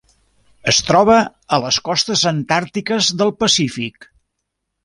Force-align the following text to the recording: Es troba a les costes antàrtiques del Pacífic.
Es 0.71 0.79
troba 0.87 1.17
a 1.57 1.59
les 1.65 1.77
costes 1.89 2.25
antàrtiques 2.33 3.13
del 3.21 3.37
Pacífic. 3.45 4.13